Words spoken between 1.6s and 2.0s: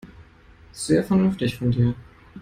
dir.